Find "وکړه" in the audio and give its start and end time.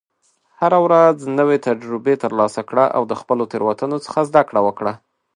4.67-4.93